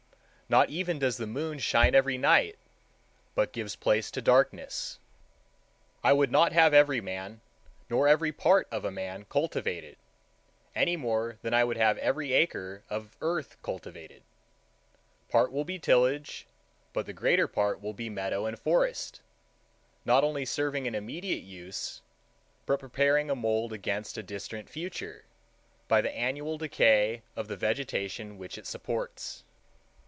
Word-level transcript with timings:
Not 0.49 0.69
even 0.69 0.99
does 0.99 1.15
the 1.15 1.27
moon 1.27 1.59
shine 1.59 1.95
every 1.95 2.17
night, 2.17 2.57
but 3.35 3.53
gives 3.53 3.77
place 3.77 4.11
to 4.11 4.21
darkness. 4.21 4.99
I 6.03 6.11
would 6.11 6.29
not 6.29 6.51
have 6.51 6.73
every 6.73 6.99
man 6.99 7.39
nor 7.89 8.05
every 8.05 8.33
part 8.33 8.67
of 8.69 8.83
a 8.83 8.91
man 8.91 9.23
cultivated, 9.29 9.95
any 10.75 10.97
more 10.97 11.37
than 11.41 11.53
I 11.53 11.63
would 11.63 11.77
have 11.77 11.97
every 11.99 12.33
acre 12.33 12.83
of 12.89 13.15
earth 13.21 13.55
cultivated: 13.63 14.23
part 15.29 15.53
will 15.53 15.63
be 15.63 15.79
tillage, 15.79 16.47
but 16.91 17.05
the 17.05 17.13
greater 17.13 17.47
part 17.47 17.79
will 17.81 17.93
be 17.93 18.09
meadow 18.09 18.45
and 18.45 18.59
forest, 18.59 19.21
not 20.03 20.25
only 20.25 20.43
serving 20.43 20.85
an 20.85 20.95
immediate 20.95 21.43
use, 21.43 22.01
but 22.65 22.81
preparing 22.81 23.29
a 23.29 23.35
mould 23.35 23.71
against 23.71 24.17
a 24.17 24.23
distant 24.23 24.69
future, 24.69 25.23
by 25.87 26.01
the 26.01 26.11
annual 26.13 26.57
decay 26.57 27.21
of 27.37 27.47
the 27.47 27.55
vegetation 27.55 28.37
which 28.37 28.57
it 28.57 28.67
supports. 28.67 29.45